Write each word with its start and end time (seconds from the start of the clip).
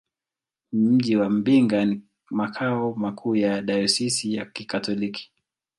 Mji 0.73 1.15
wa 1.15 1.29
Mbinga 1.29 1.85
ni 1.85 2.01
makao 2.31 2.93
makuu 2.95 3.35
ya 3.35 3.61
dayosisi 3.61 4.33
ya 4.33 4.45
Kikatoliki. 4.45 5.31